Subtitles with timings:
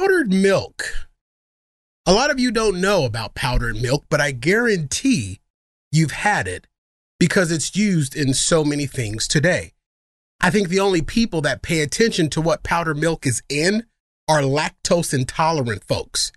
[0.00, 1.08] Powdered milk.
[2.06, 5.40] A lot of you don't know about powdered milk, but I guarantee
[5.92, 6.66] you've had it
[7.18, 9.74] because it's used in so many things today.
[10.40, 13.84] I think the only people that pay attention to what powdered milk is in
[14.26, 16.32] are lactose intolerant folks.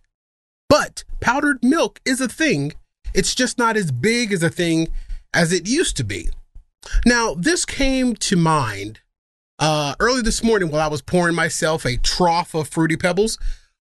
[0.68, 2.74] But powdered milk is a thing.
[3.14, 4.90] It's just not as big as a thing
[5.34, 6.32] as it used to be.
[7.06, 9.00] Now, this came to mind
[9.64, 13.38] uh, early this morning while I was pouring myself a trough of Fruity Pebbles.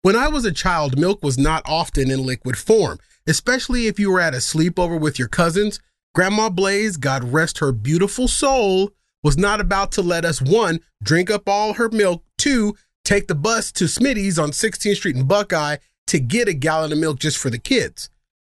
[0.00, 4.10] When I was a child, milk was not often in liquid form, especially if you
[4.10, 5.78] were at a sleepover with your cousins.
[6.14, 11.28] Grandma Blaze, God rest her beautiful soul, was not about to let us one, drink
[11.28, 12.74] up all her milk, two,
[13.04, 16.98] take the bus to Smitty's on 16th Street in Buckeye to get a gallon of
[16.98, 18.08] milk just for the kids.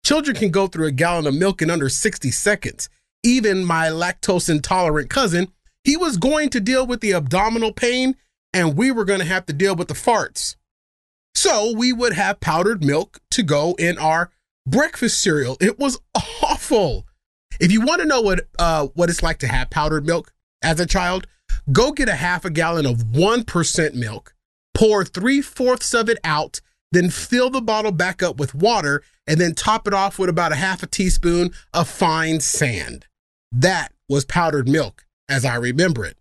[0.05, 2.89] Children can go through a gallon of milk in under 60 seconds.
[3.23, 5.47] Even my lactose intolerant cousin,
[5.83, 8.15] he was going to deal with the abdominal pain
[8.53, 10.55] and we were going to have to deal with the farts.
[11.35, 14.31] So we would have powdered milk to go in our
[14.65, 15.57] breakfast cereal.
[15.59, 15.99] It was
[16.43, 17.05] awful.
[17.59, 20.31] If you want to know what uh, what it's like to have powdered milk
[20.61, 21.27] as a child,
[21.71, 24.33] go get a half a gallon of 1% milk,
[24.73, 29.39] pour three fourths of it out, then fill the bottle back up with water, and
[29.39, 33.07] then top it off with about a half a teaspoon of fine sand.
[33.51, 36.17] That was powdered milk as I remember it.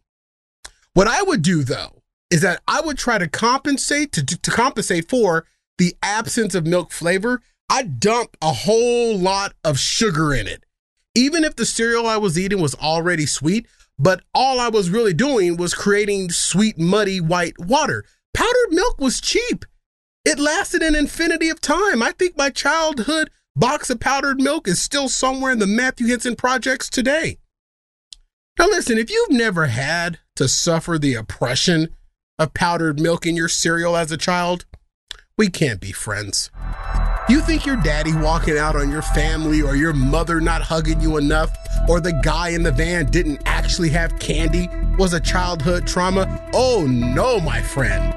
[0.95, 5.09] What I would do though is that I would try to compensate to, to compensate
[5.09, 5.47] for
[5.79, 7.43] the absence of milk flavor.
[7.69, 10.65] I dump a whole lot of sugar in it.
[11.15, 13.67] Even if the cereal I was eating was already sweet,
[13.99, 18.05] but all I was really doing was creating sweet, muddy white water.
[18.35, 19.65] Powdered milk was cheap.
[20.25, 22.03] It lasted an infinity of time.
[22.03, 26.37] I think my childhood box of powdered milk is still somewhere in the Matthew Henson
[26.37, 27.39] projects today.
[28.59, 31.89] Now, listen, if you've never had to suffer the oppression
[32.39, 34.67] of powdered milk in your cereal as a child,
[35.39, 36.51] we can't be friends.
[37.31, 41.17] You think your daddy walking out on your family or your mother not hugging you
[41.17, 41.51] enough
[41.89, 44.69] or the guy in the van didn't actually have candy
[44.99, 46.51] was a childhood trauma?
[46.53, 48.15] Oh no, my friend.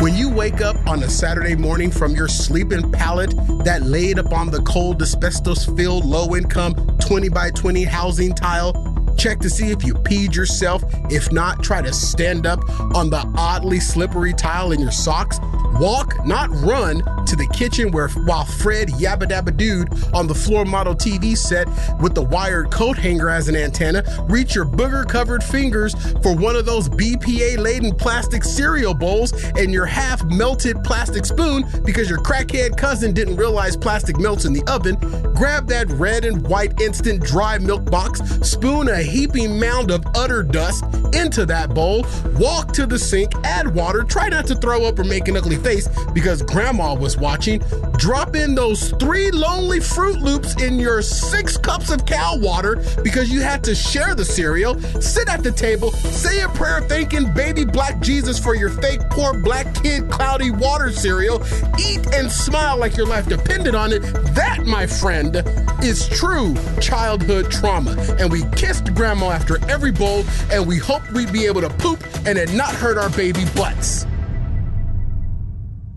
[0.00, 3.34] When you wake up on a Saturday morning from your sleeping pallet
[3.64, 8.72] that laid upon the cold asbestos filled low income 20 by 20 housing tile
[9.16, 10.82] Check to see if you peed yourself.
[11.10, 12.60] If not, try to stand up
[12.94, 15.38] on the oddly slippery tile in your socks.
[15.80, 20.64] Walk, not run, to the kitchen where while Fred Yabba Dabba Dude on the floor
[20.64, 21.66] model TV set
[22.00, 26.54] with the wired coat hanger as an antenna, reach your booger covered fingers for one
[26.54, 32.18] of those BPA laden plastic cereal bowls and your half melted plastic spoon because your
[32.18, 34.94] crackhead cousin didn't realize plastic melts in the oven.
[35.34, 40.42] Grab that red and white instant dry milk box, spoon a heaping mound of utter
[40.42, 44.98] dust into that bowl, walk to the sink, add water, try not to throw up
[44.98, 47.62] or make an ugly face because grandma was watching.
[47.96, 53.30] Drop in those three lonely Froot Loops in your six cups of cow water because
[53.30, 54.80] you had to share the cereal.
[55.00, 59.34] Sit at the table, say a prayer thanking baby black Jesus for your fake poor
[59.34, 61.42] black kid cloudy water cereal.
[61.78, 64.00] Eat and smile like your life depended on it.
[64.34, 65.36] That, my friend,
[65.82, 67.92] is true childhood trauma.
[68.18, 72.02] And we kissed grandma after every bowl, and we hoped we'd be able to poop
[72.26, 74.06] and it not hurt our baby butts.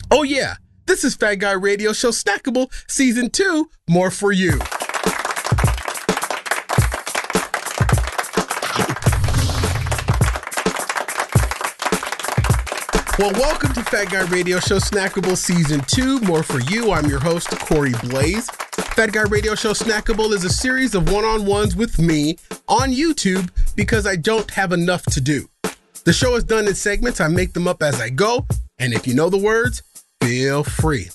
[0.09, 4.59] Oh, yeah, this is Fat Guy Radio Show Snackable Season 2, more for you.
[13.19, 16.91] Well, welcome to Fat Guy Radio Show Snackable Season 2, more for you.
[16.91, 18.47] I'm your host, Corey Blaze.
[18.47, 22.37] Fat Guy Radio Show Snackable is a series of one on ones with me
[22.67, 25.47] on YouTube because I don't have enough to do.
[26.03, 28.45] The show is done in segments, I make them up as I go,
[28.79, 29.83] and if you know the words,
[30.21, 31.09] feel free.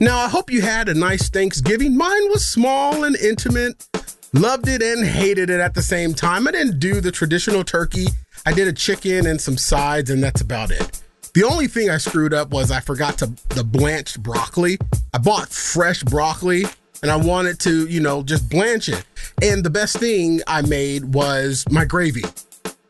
[0.00, 1.94] Now, I hope you had a nice Thanksgiving.
[1.94, 3.86] Mine was small and intimate.
[4.32, 6.48] Loved it and hated it at the same time.
[6.48, 8.06] I didn't do the traditional turkey.
[8.46, 11.02] I did a chicken and some sides, and that's about it.
[11.34, 14.78] The only thing I screwed up was I forgot to the blanched broccoli.
[15.12, 16.64] I bought fresh broccoli
[17.02, 19.04] and I wanted to, you know, just blanch it.
[19.42, 22.24] And the best thing I made was my gravy,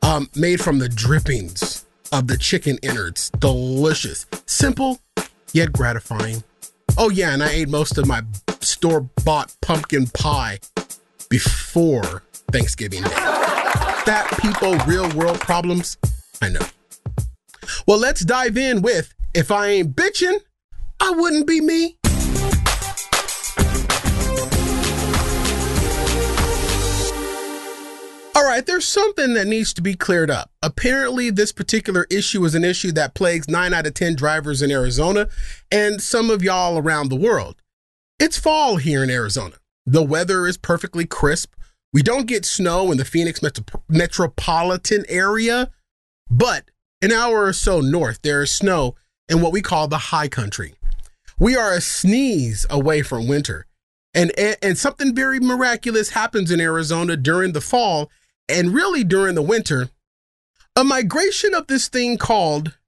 [0.02, 3.30] um, made from the drippings of the chicken innards.
[3.38, 5.00] Delicious, simple,
[5.52, 6.42] yet gratifying.
[6.98, 8.22] Oh, yeah, and I ate most of my
[8.60, 10.58] store bought pumpkin pie
[11.28, 13.10] before Thanksgiving Day.
[14.06, 15.96] That people, real world problems,
[16.42, 16.66] I know.
[17.86, 20.38] Well, let's dive in with If I Ain't Bitching,
[20.98, 21.96] I Wouldn't Be Me.
[28.50, 30.50] Right, there's something that needs to be cleared up.
[30.62, 34.70] Apparently, this particular issue is an issue that plagues 9 out of 10 drivers in
[34.70, 35.28] Arizona
[35.70, 37.62] and some of y'all around the world.
[38.18, 39.56] It's fall here in Arizona.
[39.86, 41.54] The weather is perfectly crisp.
[41.92, 45.70] We don't get snow in the Phoenix metro- metropolitan area,
[46.30, 46.70] but
[47.02, 48.94] an hour or so north, there is snow
[49.28, 50.74] in what we call the high country.
[51.38, 53.66] We are a sneeze away from winter.
[54.12, 58.10] And, and, and something very miraculous happens in Arizona during the fall
[58.50, 59.90] and really during the winter.
[60.76, 62.78] A migration of this thing called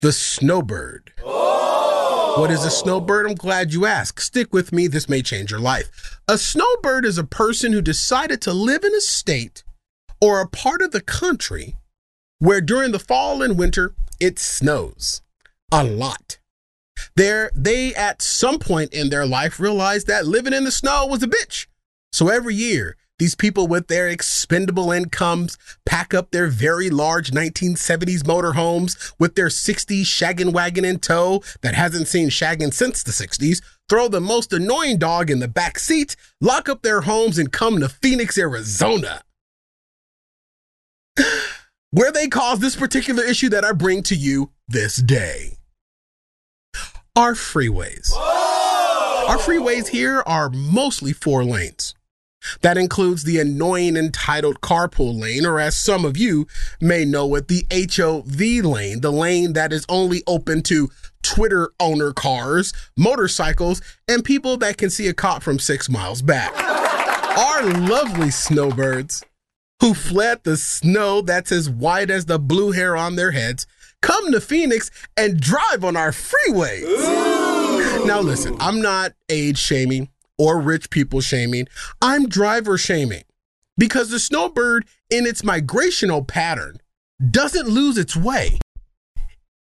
[0.00, 1.12] the snowbird.
[1.24, 2.34] Oh.
[2.38, 3.26] What is a snowbird?
[3.26, 4.20] I'm glad you asked.
[4.20, 6.18] Stick with me, this may change your life.
[6.26, 9.62] A snowbird is a person who decided to live in a state
[10.20, 11.76] or a part of the country
[12.38, 15.22] where during the fall and winter it snows
[15.70, 16.38] a lot.
[17.16, 21.22] There, they at some point in their life realized that living in the snow was
[21.22, 21.66] a bitch.
[22.12, 28.24] So every year, these people with their expendable incomes pack up their very large 1970s
[28.24, 33.62] motorhomes with their 60s shaggin' wagon in tow that hasn't seen shaggin' since the 60s,
[33.88, 37.78] throw the most annoying dog in the back seat, lock up their homes, and come
[37.78, 39.22] to Phoenix, Arizona.
[41.92, 45.58] Where they cause this particular issue that I bring to you this day
[47.14, 48.10] are freeways.
[48.12, 49.26] Whoa!
[49.28, 51.94] Our freeways here are mostly four lanes.
[52.60, 56.46] That includes the annoying entitled carpool lane, or as some of you
[56.80, 60.90] may know it, the HOV lane, the lane that is only open to
[61.22, 66.52] Twitter owner cars, motorcycles, and people that can see a cop from six miles back.
[67.38, 69.24] Our lovely snowbirds
[69.80, 73.66] who fled the snow that's as white as the blue hair on their heads
[74.00, 76.82] come to Phoenix and drive on our freeways.
[76.82, 78.04] Ooh.
[78.04, 80.08] Now, listen, I'm not age shaming
[80.42, 81.68] or rich people shaming,
[82.00, 83.22] I'm driver shaming
[83.78, 86.78] because the snowbird, in its migrational pattern,
[87.30, 88.58] doesn't lose its way.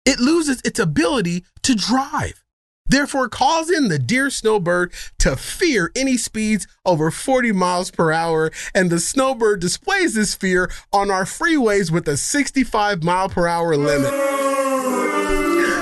[0.06, 2.44] It loses its ability to drive
[2.86, 8.52] therefore causing the dear snowbird to fear any speeds over 40 miles per hour.
[8.74, 13.76] And the snowbird displays this fear on our freeways with a 65 mile per hour
[13.76, 14.12] limit.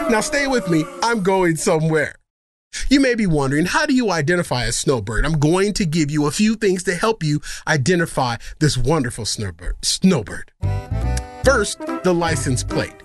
[0.09, 2.15] Now, stay with me, I'm going somewhere.
[2.91, 5.25] You may be wondering, how do you identify a snowbird?
[5.25, 9.77] I'm going to give you a few things to help you identify this wonderful snowbird.
[9.81, 10.51] Snowbird.
[11.45, 12.95] First, the license plate.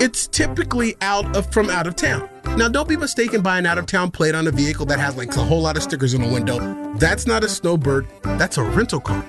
[0.00, 2.28] It's typically out of from out of town.
[2.56, 5.16] Now, don't be mistaken by an out of town plate on a vehicle that has
[5.16, 6.58] like a whole lot of stickers in the window.
[6.96, 9.22] That's not a snowbird, that's a rental car.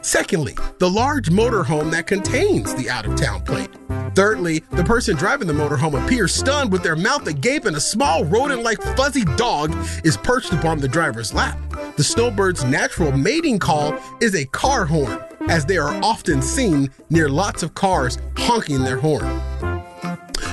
[0.00, 3.70] Secondly, the large motorhome that contains the out of town plate.
[4.14, 8.24] Thirdly, the person driving the motorhome appears stunned with their mouth agape and a small
[8.24, 9.74] rodent like fuzzy dog
[10.04, 11.58] is perched upon the driver's lap.
[11.96, 15.18] The snowbird's natural mating call is a car horn,
[15.48, 19.40] as they are often seen near lots of cars honking their horn.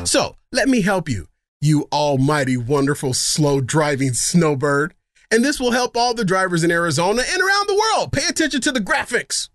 [0.05, 1.29] So, let me help you
[1.61, 4.93] you almighty wonderful slow driving snowbird.
[5.31, 8.11] And this will help all the drivers in Arizona and around the world.
[8.11, 9.49] Pay attention to the graphics.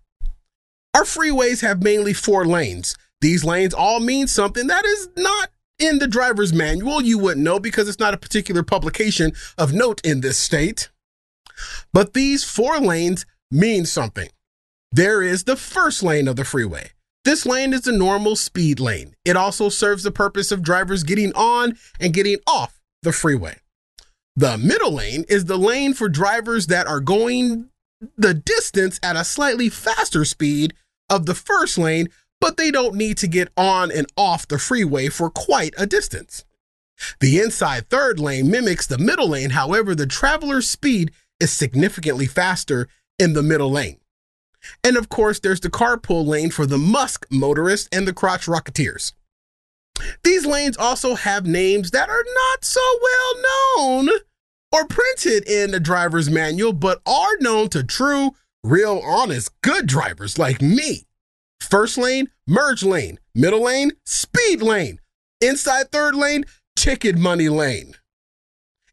[0.93, 2.95] Our freeways have mainly four lanes.
[3.19, 7.01] These lanes all mean something that is not in the driver's manual.
[7.01, 10.89] You wouldn't know because it's not a particular publication of note in this state.
[11.91, 14.29] But these four lanes mean something.
[14.91, 16.91] There is the first lane of the freeway.
[17.25, 19.15] This lane is a normal speed lane.
[19.25, 23.57] It also serves the purpose of drivers getting on and getting off the freeway.
[24.35, 27.69] The middle lane is the lane for drivers that are going
[28.17, 30.73] the distance at a slightly faster speed
[31.09, 32.09] of the first lane,
[32.41, 36.43] but they don't need to get on and off the freeway for quite a distance.
[37.21, 42.87] The inside third lane mimics the middle lane, however, the traveler's speed is significantly faster
[43.17, 43.99] in the middle lane.
[44.83, 49.13] And of course, there's the carpool lane for the Musk motorists and the crotch rocketeers.
[50.23, 54.09] These lanes also have names that are not so well known
[54.71, 58.31] or printed in the driver's manual, but are known to true,
[58.63, 61.05] real, honest, good drivers like me.
[61.61, 63.19] First lane, merge lane.
[63.33, 64.99] Middle lane, speed lane.
[65.41, 67.93] Inside third lane, ticket money lane.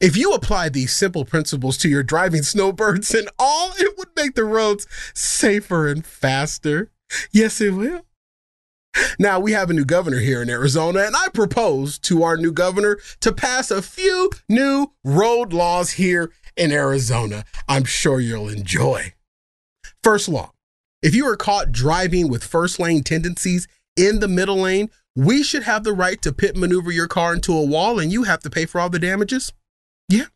[0.00, 4.34] If you apply these simple principles to your driving snowbirds and all, it would make
[4.34, 6.90] the roads safer and faster.
[7.30, 8.04] Yes, it will.
[9.18, 12.52] Now, we have a new governor here in Arizona, and I propose to our new
[12.52, 17.44] governor to pass a few new road laws here in Arizona.
[17.68, 19.14] I'm sure you'll enjoy.
[20.02, 20.52] First law
[21.02, 25.64] if you are caught driving with first lane tendencies in the middle lane, we should
[25.64, 28.50] have the right to pit maneuver your car into a wall and you have to
[28.50, 29.52] pay for all the damages.
[30.08, 30.26] Yeah.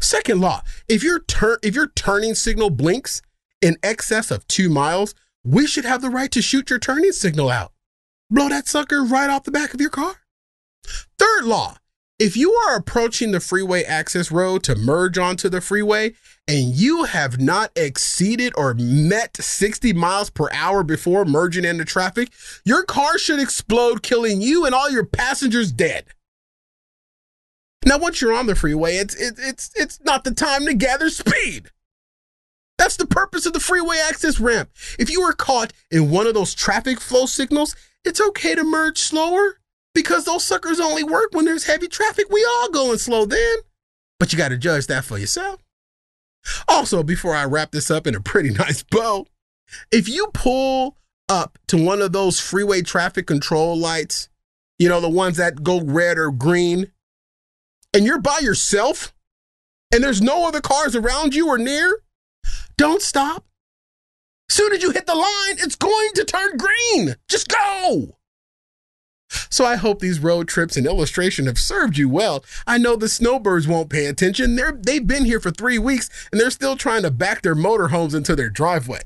[0.00, 3.22] Second law, if your turn if your turning signal blinks
[3.60, 5.14] in excess of 2 miles,
[5.44, 7.72] we should have the right to shoot your turning signal out.
[8.30, 10.16] Blow that sucker right off the back of your car.
[11.18, 11.76] Third law
[12.18, 16.14] if you are approaching the freeway access road to merge onto the freeway
[16.48, 22.32] and you have not exceeded or met 60 miles per hour before merging into traffic,
[22.64, 26.06] your car should explode, killing you and all your passengers dead.
[27.86, 31.10] Now, once you're on the freeway, it's it, it's it's not the time to gather
[31.10, 31.70] speed.
[32.78, 34.70] That's the purpose of the freeway access ramp.
[34.98, 38.98] If you are caught in one of those traffic flow signals, it's okay to merge
[38.98, 39.58] slower
[39.94, 42.26] because those suckers only work when there's heavy traffic.
[42.30, 43.56] We all going slow then.
[44.18, 45.62] But you got to judge that for yourself.
[46.66, 49.26] Also, before I wrap this up in a pretty nice bow,
[49.90, 50.96] if you pull
[51.28, 54.28] up to one of those freeway traffic control lights,
[54.78, 56.92] you know, the ones that go red or green,
[57.92, 59.12] and you're by yourself
[59.92, 62.00] and there's no other cars around you or near,
[62.76, 63.44] don't stop.
[64.48, 67.16] Soon as you hit the line, it's going to turn green.
[67.28, 68.18] Just go.
[69.50, 72.44] So I hope these road trips and illustration have served you well.
[72.66, 74.56] I know the snowbirds won't pay attention.
[74.56, 78.14] They're, they've been here for three weeks and they're still trying to back their motorhomes
[78.14, 79.02] into their driveway.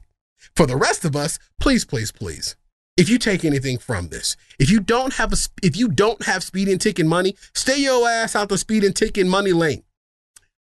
[0.55, 2.57] For the rest of us, please, please, please.
[2.97, 6.43] If you take anything from this, if you don't have a if you don't have
[6.43, 9.83] speeding ticket money, stay your ass out the speeding ticket money lane.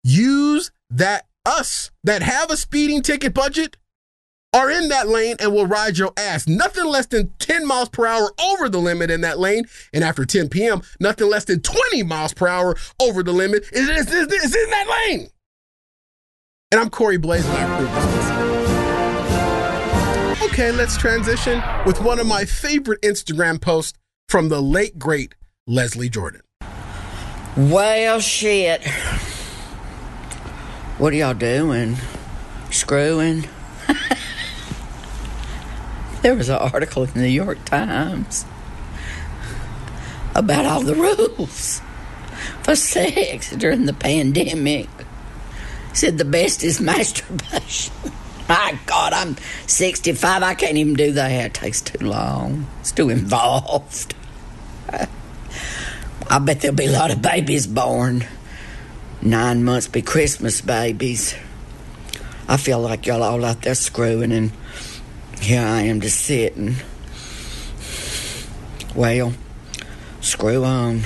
[0.01, 3.75] Use that us that have a speeding ticket budget
[4.55, 6.47] are in that lane and will ride your ass.
[6.47, 9.65] Nothing less than 10 miles per hour over the limit in that lane.
[9.93, 13.89] And after 10 p.m., nothing less than 20 miles per hour over the limit is,
[13.89, 15.27] is, is, is in that lane.
[16.71, 17.45] And I'm Corey Blaze.
[20.41, 23.97] Okay, let's transition with one of my favorite Instagram posts
[24.29, 25.35] from the late, great
[25.67, 26.41] Leslie Jordan.
[27.57, 28.87] Well, shit.
[30.97, 31.97] What are y'all doing?
[32.71, 33.49] Screwing?
[36.25, 38.45] There was an article in the New York Times
[40.33, 41.83] about all the rules
[42.63, 44.89] for sex during the pandemic.
[45.93, 47.93] Said the best is masturbation.
[48.49, 49.35] My God, I'm
[49.67, 50.41] 65.
[50.41, 51.29] I can't even do that.
[51.29, 52.65] It takes too long.
[52.79, 54.15] It's too involved.
[54.89, 58.25] I bet there'll be a lot of babies born.
[59.21, 61.35] Nine months be Christmas babies.
[62.47, 64.51] I feel like y'all all out there screwing and
[65.45, 66.75] here I am just sitting.
[68.95, 69.31] Well,
[70.19, 71.03] screw on.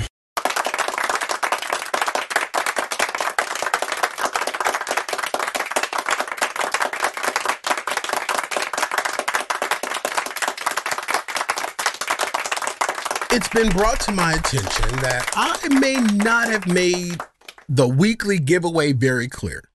[13.32, 17.20] It's been brought to my attention that I may not have made
[17.68, 19.69] the weekly giveaway very clear.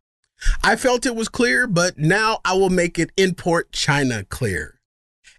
[0.64, 4.80] I felt it was clear, but now I will make it import China clear.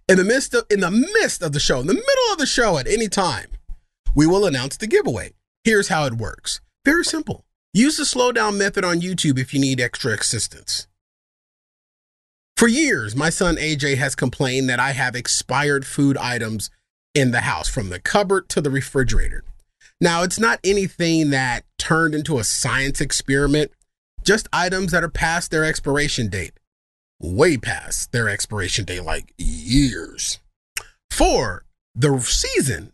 [0.09, 2.45] In the midst of in the midst of the show, in the middle of the
[2.45, 3.47] show at any time,
[4.15, 5.33] we will announce the giveaway.
[5.63, 6.61] Here's how it works.
[6.85, 7.45] Very simple.
[7.73, 10.87] Use the slowdown method on YouTube if you need extra assistance.
[12.55, 16.71] For years, my son AJ has complained that I have expired food items
[17.13, 19.43] in the house, from the cupboard to the refrigerator.
[19.99, 23.71] Now, it's not anything that turned into a science experiment
[24.27, 26.59] just items that are past their expiration date.
[27.17, 30.39] Way past their expiration date, like years.
[31.09, 31.63] For
[31.95, 32.91] the season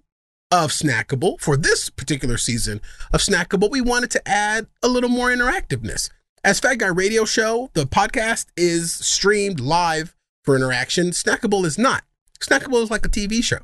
[0.52, 5.30] of Snackable, for this particular season of Snackable, we wanted to add a little more
[5.30, 6.12] interactiveness.
[6.44, 11.08] As Fat Guy Radio Show, the podcast is streamed live for interaction.
[11.08, 12.04] Snackable is not.
[12.40, 13.60] Snackable is like a TV show.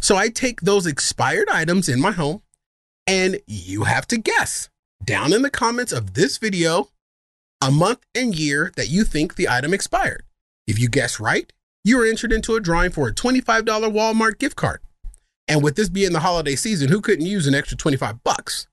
[0.00, 2.40] So I take those expired items in my home
[3.06, 4.70] and you have to guess
[5.04, 6.88] down in the comments of this video
[7.62, 10.24] a month and year that you think the item expired.
[10.66, 11.52] If you guess right,
[11.84, 14.80] you are entered into a drawing for a $25 Walmart gift card.
[15.46, 18.66] And with this being the holiday season, who couldn't use an extra 25 bucks?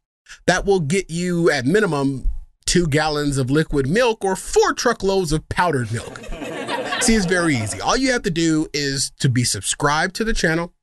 [0.47, 2.29] That will get you at minimum
[2.65, 6.19] two gallons of liquid milk or four truckloads of powdered milk.
[7.01, 7.81] See, it's very easy.
[7.81, 10.73] All you have to do is to be subscribed to the channel,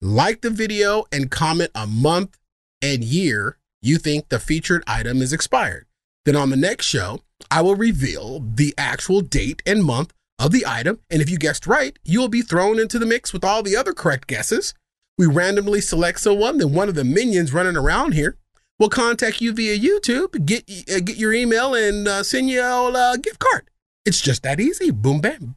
[0.00, 2.38] like the video, and comment a month
[2.82, 5.86] and year you think the featured item is expired.
[6.24, 10.64] Then on the next show, I will reveal the actual date and month of the
[10.66, 11.00] item.
[11.10, 13.76] And if you guessed right, you will be thrown into the mix with all the
[13.76, 14.74] other correct guesses.
[15.18, 18.38] We randomly select someone, then one of the minions running around here
[18.78, 22.90] will contact you via YouTube, get uh, get your email, and uh, send you a
[22.90, 23.68] uh, gift card.
[24.06, 24.90] It's just that easy.
[24.90, 25.56] Boom, bam,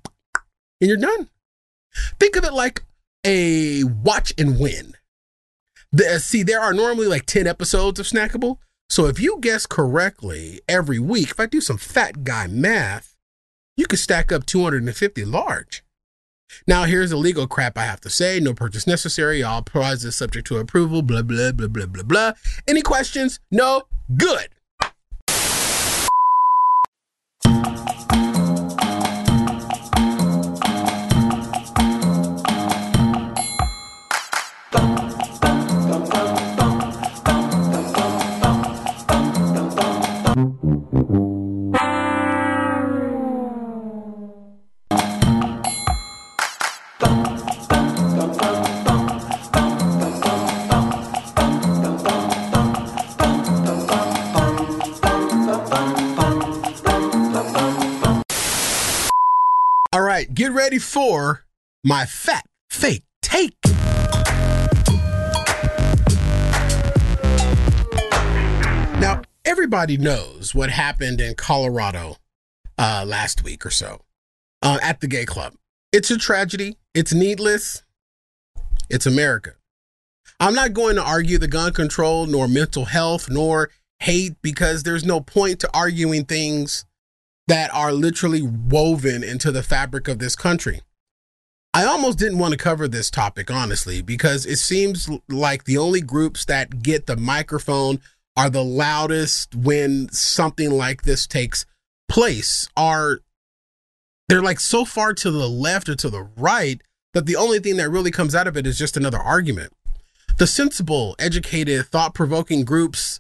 [0.82, 1.30] and you're done.
[2.20, 2.84] Think of it like
[3.26, 4.96] a watch and win.
[5.94, 8.58] The, see, there are normally like 10 episodes of Snackable.
[8.94, 13.16] So if you guess correctly every week, if I do some fat guy math,
[13.76, 15.84] you could stack up 250 large.
[16.68, 18.40] Now, here's the legal crap I have to say.
[18.40, 19.42] No purchase necessary.
[19.42, 21.02] All prizes subject to approval.
[21.02, 22.34] Blah, blah, blah, blah, blah, blah.
[22.68, 23.40] Any questions?
[23.50, 23.82] No?
[24.16, 24.50] Good.
[60.54, 61.46] Ready for
[61.84, 63.58] my fat fake take.
[69.00, 72.18] Now, everybody knows what happened in Colorado
[72.78, 74.02] uh, last week or so
[74.62, 75.56] uh, at the gay club.
[75.92, 76.78] It's a tragedy.
[76.94, 77.84] It's needless.
[78.90, 79.56] It's America.
[80.40, 83.70] I'm not going to argue the gun control, nor mental health, nor
[84.00, 86.86] hate, because there's no point to arguing things
[87.48, 90.82] that are literally woven into the fabric of this country.
[91.74, 96.02] I almost didn't want to cover this topic, honestly, because it seems like the only
[96.02, 98.00] groups that get the microphone
[98.38, 101.66] are the loudest when something like this takes
[102.08, 103.20] place are
[104.30, 106.82] they're like so far to the left or to the right
[107.14, 109.74] that the only thing that really comes out of it is just another argument.
[110.38, 113.20] The sensible, educated, thought-provoking groups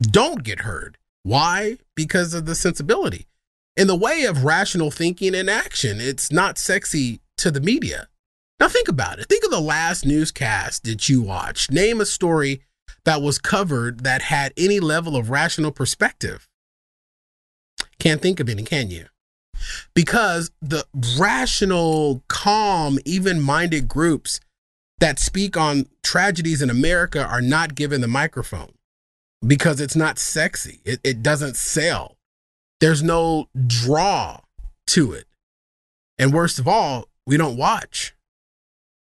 [0.00, 0.96] don't get heard.
[1.22, 1.78] Why?
[1.94, 3.26] Because of the sensibility.
[3.76, 8.08] In the way of rational thinking and action, it's not sexy to the media.
[8.58, 9.26] Now think about it.
[9.26, 11.70] Think of the last newscast that you watched.
[11.70, 12.62] Name a story
[13.04, 16.48] that was covered that had any level of rational perspective.
[17.98, 19.06] Can't think of any, can you?
[19.94, 20.86] Because the
[21.18, 24.40] rational, calm, even minded groups
[25.00, 28.72] that speak on tragedies in America are not given the microphone
[29.46, 30.80] because it's not sexy.
[30.84, 32.16] It, it doesn't sell.
[32.80, 34.40] There's no draw
[34.88, 35.24] to it.
[36.18, 38.14] And worst of all, we don't watch.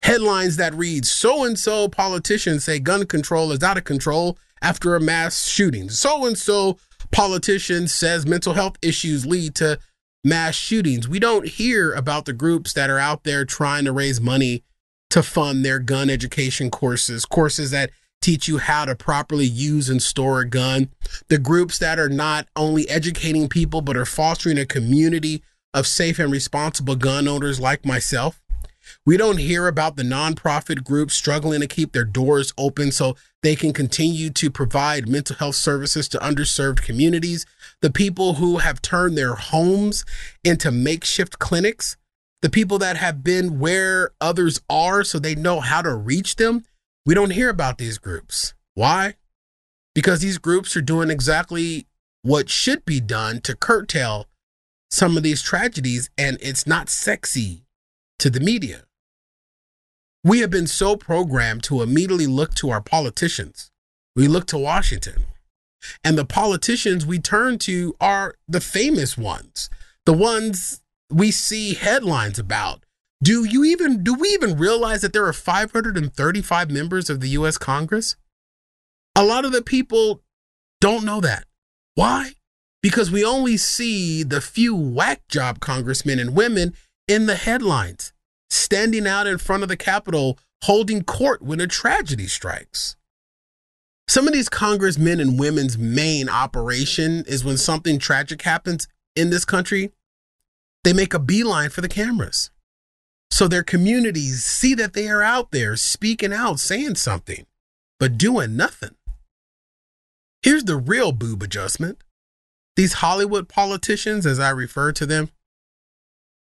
[0.04, 4.96] Headlines that read so and so politicians say gun control is out of control after
[4.96, 5.90] a mass shooting.
[5.90, 6.78] So and so
[7.12, 9.80] politician says mental health issues lead to
[10.24, 11.08] mass shootings.
[11.08, 14.64] We don't hear about the groups that are out there trying to raise money
[15.10, 17.92] to fund their gun education courses, courses that
[18.28, 20.90] teach you how to properly use and store a gun.
[21.30, 25.42] The groups that are not only educating people, but are fostering a community
[25.74, 28.42] of safe and responsible gun owners like myself.
[29.06, 33.56] We don't hear about the nonprofit groups struggling to keep their doors open so they
[33.56, 37.46] can continue to provide mental health services to underserved communities.
[37.82, 40.04] The people who have turned their homes
[40.44, 41.96] into makeshift clinics.
[42.42, 46.66] The people that have been where others are so they know how to reach them.
[47.08, 48.54] We don't hear about these groups.
[48.74, 49.16] Why?
[49.96, 51.88] Because these groups are doing exactly
[52.22, 54.28] what should be done to curtail
[54.92, 57.64] some of these tragedies, and it's not sexy
[58.20, 58.84] to the media.
[60.22, 63.72] We have been so programmed to immediately look to our politicians.
[64.14, 65.24] We look to Washington.
[66.04, 69.70] And the politicians we turn to are the famous ones,
[70.06, 72.84] the ones we see headlines about.
[73.22, 77.58] Do you even do we even realize that there are 535 members of the US
[77.58, 78.16] Congress?
[79.16, 80.22] A lot of the people
[80.80, 81.46] don't know that.
[81.96, 82.34] Why?
[82.84, 86.76] Because we only see the few whack job congressmen and women
[87.08, 88.14] in the headlines,
[88.52, 92.96] standing out in front of the Capitol holding court when a tragedy strikes.
[94.08, 99.44] Some of these congressmen and women's main operation is when something tragic happens in this
[99.44, 99.92] country,
[100.84, 102.52] they make a beeline for the cameras.
[103.32, 107.46] So their communities see that they are out there speaking out, saying something,
[108.00, 108.96] but doing nothing.
[110.42, 112.00] Here's the real boob adjustment.
[112.76, 115.30] These Hollywood politicians, as I refer to them,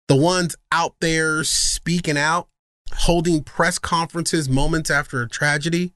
[0.07, 2.47] the ones out there speaking out,
[2.91, 5.93] holding press conferences moments after a tragedy,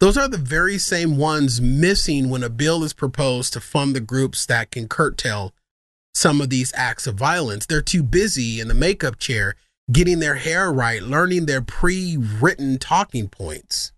[0.00, 4.00] those are the very same ones missing when a bill is proposed to fund the
[4.00, 5.54] groups that can curtail
[6.14, 7.64] some of these acts of violence.
[7.64, 9.56] They're too busy in the makeup chair
[9.90, 13.92] getting their hair right, learning their pre written talking points.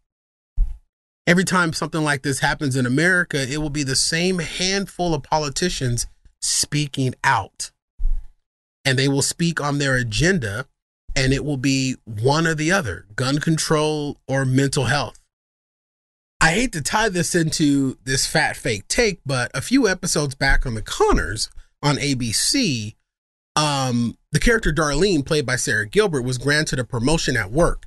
[1.26, 5.24] Every time something like this happens in America, it will be the same handful of
[5.24, 6.06] politicians
[6.40, 7.72] speaking out.
[8.84, 10.66] And they will speak on their agenda,
[11.16, 15.18] and it will be one or the other gun control or mental health.
[16.40, 20.64] I hate to tie this into this fat fake take, but a few episodes back
[20.64, 21.50] on the Conners
[21.82, 22.94] on ABC,
[23.56, 27.86] um, the character Darlene, played by Sara Gilbert, was granted a promotion at work.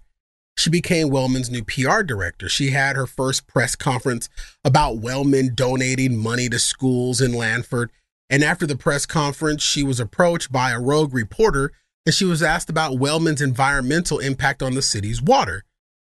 [0.58, 2.50] She became Wellman's new PR director.
[2.50, 4.28] She had her first press conference
[4.66, 7.92] about Wellman donating money to schools in Lanford.
[8.30, 11.72] And after the press conference, she was approached by a rogue reporter
[12.06, 15.64] and she was asked about Wellman's environmental impact on the city's water.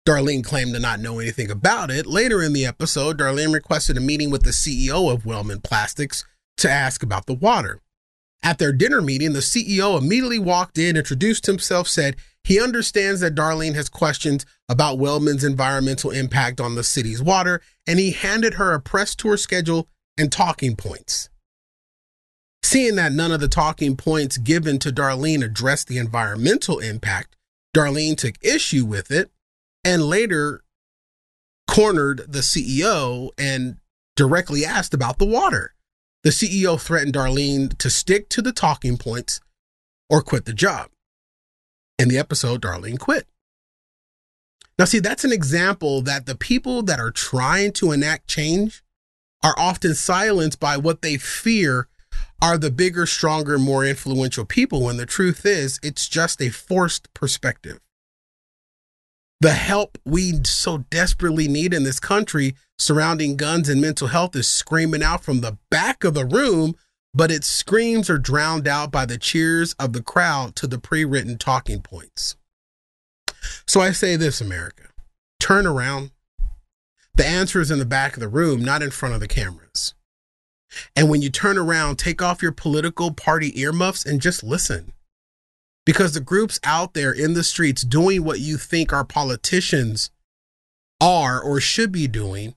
[0.07, 2.05] Darlene claimed to not know anything about it.
[2.05, 6.23] Later in the episode, Darlene requested a meeting with the CEO of Wellman Plastics
[6.57, 7.81] to ask about the water.
[8.45, 13.33] At their dinner meeting, the CEO immediately walked in, introduced himself, said he understands that
[13.33, 18.73] Darlene has questions about Wellman's environmental impact on the city's water, and he handed her
[18.73, 21.27] a press tour schedule and talking points.
[22.61, 27.35] Seeing that none of the talking points given to Darlene addressed the environmental impact,
[27.75, 29.31] Darlene took issue with it
[29.83, 30.61] and later
[31.67, 33.77] cornered the CEO and
[34.15, 35.74] directly asked about the water.
[36.25, 39.41] The CEO threatened Darlene to stick to the talking points
[40.09, 40.89] or quit the job.
[41.99, 43.27] In the episode, Darlene quit.
[44.79, 48.83] Now, see, that's an example that the people that are trying to enact change
[49.43, 51.89] are often silenced by what they fear
[52.41, 57.13] are the bigger, stronger, more influential people, when the truth is, it's just a forced
[57.13, 57.81] perspective.
[59.45, 64.49] The help we so desperately need in this country surrounding guns and mental health is
[64.49, 66.73] screaming out from the back of the room,
[67.13, 71.05] but its screams are drowned out by the cheers of the crowd to the pre
[71.05, 72.35] written talking points.
[73.67, 74.89] So I say this, America
[75.39, 76.09] turn around.
[77.13, 79.93] The answer is in the back of the room, not in front of the cameras.
[80.95, 84.94] And when you turn around, take off your political party earmuffs and just listen
[85.85, 90.09] because the groups out there in the streets doing what you think our politicians
[90.99, 92.55] are or should be doing,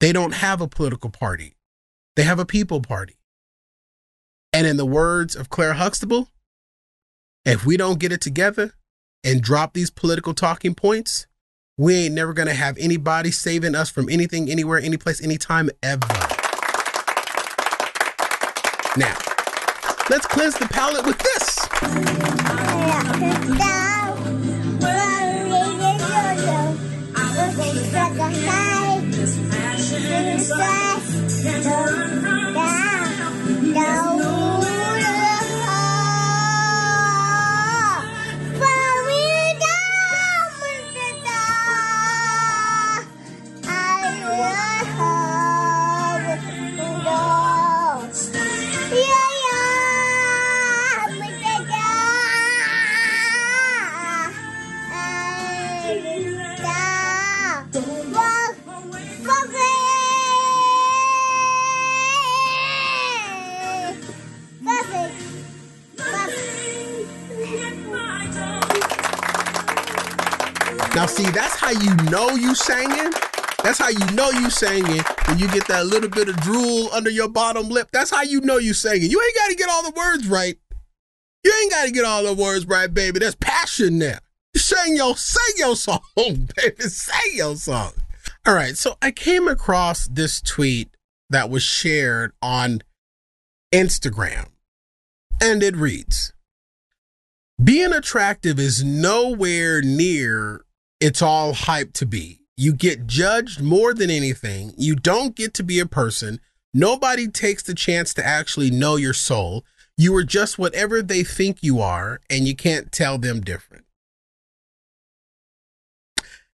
[0.00, 1.54] they don't have a political party.
[2.14, 3.16] They have a people party.
[4.52, 6.28] And in the words of Claire Huxtable,
[7.44, 8.72] if we don't get it together
[9.22, 11.26] and drop these political talking points,
[11.76, 16.06] we ain't never to have anybody saving us from anything, anywhere, anyplace, anytime, ever.
[18.96, 19.18] Now,
[20.10, 22.75] let's cleanse the palate with this.
[72.56, 73.12] Singing.
[73.62, 77.10] That's how you know you singing when you get that little bit of drool under
[77.10, 77.88] your bottom lip.
[77.92, 79.10] That's how you know you singing.
[79.10, 80.56] You ain't got to get all the words right.
[81.44, 83.18] You ain't got to get all the words right, baby.
[83.18, 84.20] There's passion there.
[84.56, 86.80] Sing your, sing your song, baby.
[86.80, 87.92] Sing your song.
[88.46, 88.76] All right.
[88.76, 90.96] So I came across this tweet
[91.30, 92.80] that was shared on
[93.72, 94.46] Instagram,
[95.42, 96.32] and it reads
[97.62, 100.64] Being attractive is nowhere near
[101.00, 102.45] it's all hype to be.
[102.56, 104.72] You get judged more than anything.
[104.78, 106.40] You don't get to be a person.
[106.72, 109.64] Nobody takes the chance to actually know your soul.
[109.98, 113.84] You are just whatever they think you are, and you can't tell them different.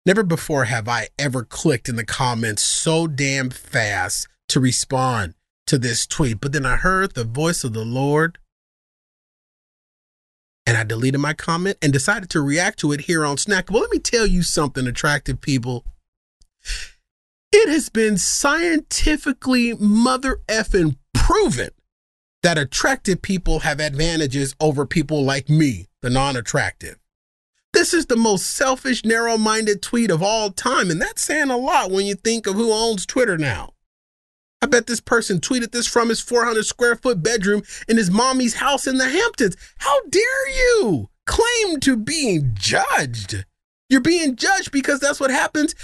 [0.06, 5.34] Never before have I ever clicked in the comments so damn fast to respond
[5.66, 8.38] to this tweet, but then I heard the voice of the Lord
[10.70, 13.72] and I deleted my comment and decided to react to it here on Snack.
[13.72, 15.84] Well, let me tell you something, attractive people.
[17.50, 21.70] It has been scientifically mother effing proven
[22.44, 27.00] that attractive people have advantages over people like me, the non attractive.
[27.72, 31.56] This is the most selfish, narrow minded tweet of all time, and that's saying a
[31.56, 33.72] lot when you think of who owns Twitter now.
[34.62, 38.54] I bet this person tweeted this from his 400 square foot bedroom in his mommy's
[38.54, 39.56] house in the Hamptons.
[39.78, 43.46] How dare you claim to being judged?
[43.88, 45.74] You're being judged because that's what happens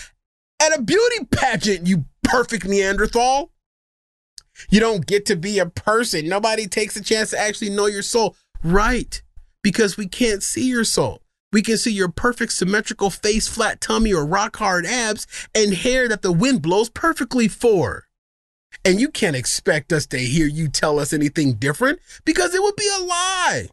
[0.61, 3.51] at a beauty pageant, you perfect Neanderthal.
[4.71, 6.29] You don't get to be a person.
[6.29, 8.37] Nobody takes a chance to actually know your soul.
[8.65, 9.23] Right.
[9.63, 11.23] Because we can't see your soul.
[11.53, 16.09] We can see your perfect symmetrical face, flat tummy, or rock hard abs and hair
[16.09, 18.06] that the wind blows perfectly for.
[18.87, 22.77] And you can't expect us to hear you tell us anything different because it would
[22.77, 23.69] be a lie.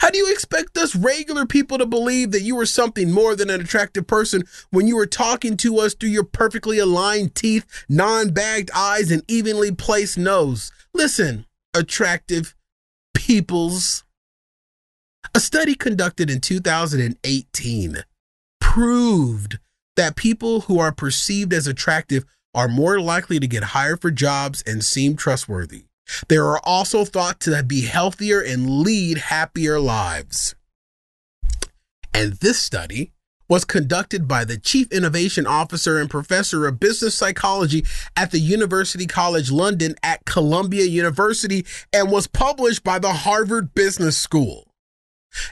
[0.00, 3.48] How do you expect us regular people to believe that you were something more than
[3.48, 8.30] an attractive person when you were talking to us through your perfectly aligned teeth, non
[8.30, 10.72] bagged eyes, and evenly placed nose?
[10.92, 12.56] Listen, attractive
[13.14, 14.02] peoples.
[15.32, 17.98] A study conducted in 2018
[18.60, 19.60] proved
[19.94, 24.62] that people who are perceived as attractive are more likely to get hired for jobs
[24.66, 25.84] and seem trustworthy.
[26.28, 30.54] They are also thought to be healthier and lead happier lives.
[32.12, 33.12] And this study
[33.48, 37.84] was conducted by the Chief Innovation Officer and Professor of Business Psychology
[38.16, 44.16] at the University College London at Columbia University and was published by the Harvard Business
[44.16, 44.68] School.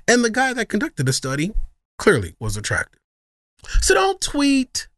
[0.07, 1.53] And the guy that conducted the study
[1.99, 3.01] clearly was attractive.
[3.81, 4.89] So don't tweet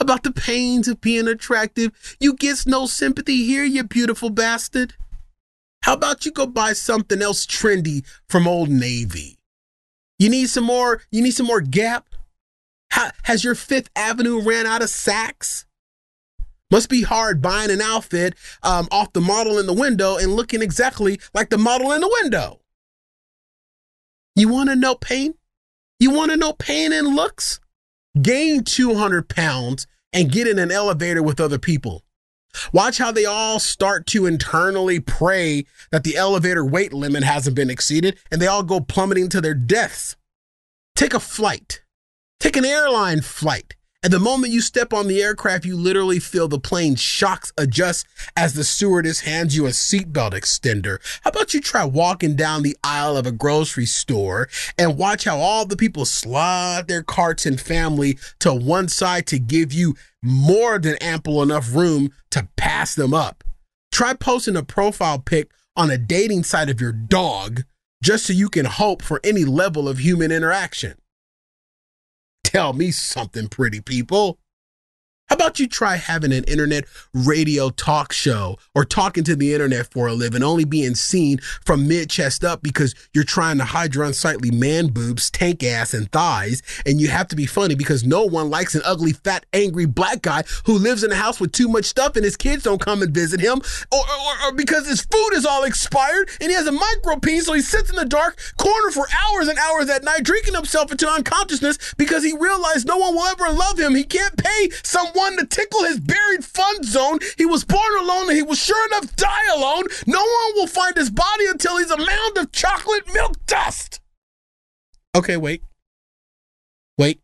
[0.00, 2.16] about the pains of being attractive.
[2.20, 4.94] You get no sympathy here, you beautiful bastard.
[5.82, 9.38] How about you go buy something else trendy from Old Navy?
[10.18, 12.06] You need some more, you need some more Gap?
[12.90, 15.66] How, has your Fifth Avenue ran out of Saks?
[16.70, 20.62] Must be hard buying an outfit um, off the model in the window and looking
[20.62, 22.60] exactly like the model in the window.
[24.34, 25.34] You want to know pain?
[26.00, 27.60] You want to know pain and looks?
[28.20, 32.04] Gain 200 pounds, and get in an elevator with other people.
[32.72, 37.68] Watch how they all start to internally pray that the elevator weight limit hasn't been
[37.68, 40.16] exceeded and they all go plummeting to their deaths.
[40.94, 41.82] Take a flight,
[42.38, 43.74] take an airline flight,
[44.04, 48.06] and the moment you step on the aircraft, you literally feel the plane shocks adjust
[48.36, 50.98] as the stewardess hands you a seatbelt extender.
[51.22, 55.38] How about you try walking down the aisle of a grocery store and watch how
[55.38, 60.78] all the people slide their carts and family to one side to give you more
[60.78, 63.42] than ample enough room to pass them up.
[63.90, 67.62] Try posting a profile pic on a dating site of your dog
[68.02, 70.98] just so you can hope for any level of human interaction.
[72.44, 74.38] Tell me something, pretty people.
[75.30, 76.84] How about you try having an internet
[77.14, 81.88] radio talk show or talking to the internet for a living, only being seen from
[81.88, 86.12] mid chest up because you're trying to hide your unsightly man boobs, tank ass, and
[86.12, 86.60] thighs.
[86.84, 90.20] And you have to be funny because no one likes an ugly, fat, angry black
[90.20, 93.00] guy who lives in a house with too much stuff and his kids don't come
[93.00, 96.66] and visit him, or, or, or because his food is all expired and he has
[96.66, 100.04] a micro penis, so he sits in the dark corner for hours and hours at
[100.04, 103.94] night, drinking himself into unconsciousness because he realized no one will ever love him.
[103.94, 107.18] He can't pay some one to tickle his buried fun zone.
[107.38, 109.84] He was born alone and he will sure enough die alone.
[110.06, 114.00] No one will find his body until he's a mound of chocolate milk dust.
[115.16, 115.62] Okay, wait.
[116.98, 117.20] Wait.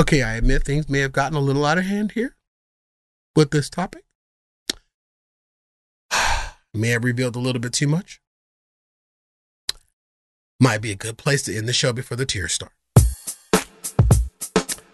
[0.00, 2.36] Okay, I admit things may have gotten a little out of hand here
[3.36, 4.04] with this topic.
[6.74, 8.20] may have revealed a little bit too much.
[10.58, 12.72] Might be a good place to end the show before the tears start.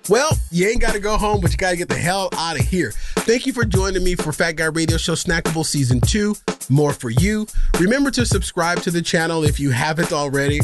[0.09, 2.59] Well, you ain't got to go home, but you got to get the hell out
[2.59, 2.93] of here.
[2.93, 6.35] Thank you for joining me for Fat Guy Radio Show Snackable Season 2.
[6.69, 7.47] More for you.
[7.81, 10.61] Remember to subscribe to the channel if you haven't already.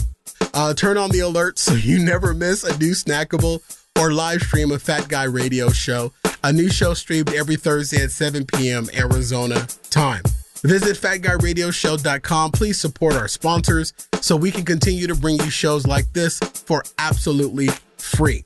[0.55, 3.61] Uh, turn on the alerts so you never miss a new snackable
[3.99, 6.13] or live stream of Fat Guy Radio Show.
[6.45, 8.89] A new show streamed every Thursday at 7 p.m.
[8.95, 10.23] Arizona time.
[10.63, 12.53] Visit fatguyradioshow.com.
[12.53, 16.85] Please support our sponsors so we can continue to bring you shows like this for
[16.99, 18.45] absolutely free.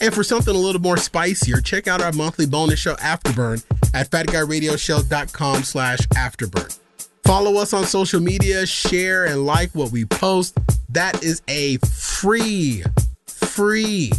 [0.00, 4.10] And for something a little more spicier, check out our monthly bonus show Afterburn at
[4.10, 6.78] fatguyradioshow.com slash afterburn.
[7.24, 10.58] Follow us on social media, share and like what we post.
[10.88, 12.82] That is a free,
[13.26, 14.10] free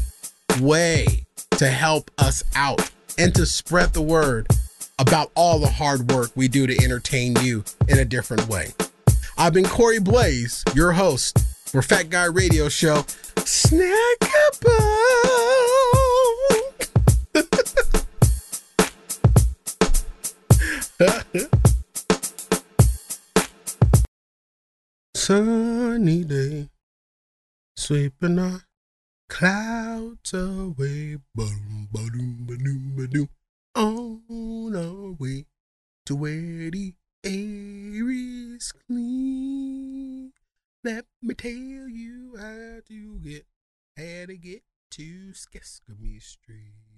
[0.59, 1.25] way
[1.57, 4.47] to help us out and to spread the word
[4.99, 8.67] about all the hard work we do to entertain you in a different way.
[9.37, 11.37] I've been Corey Blaze, your host
[11.73, 12.97] for Fat Guy Radio Show.
[13.41, 13.89] Snackable.
[25.15, 26.69] Sunny day,
[27.75, 28.61] sweeping our
[29.27, 33.29] clouds away, boom, boom, boom, boom,
[33.73, 35.47] on our way
[36.05, 39.92] to where the air is clean.
[40.85, 43.45] Let me tell you how to get,
[43.95, 46.92] how to get to Sesame Street.